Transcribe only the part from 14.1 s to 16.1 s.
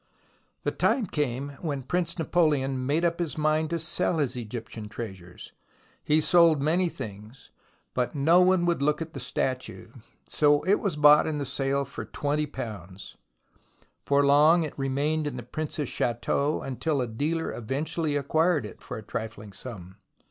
long it remained in the Prince's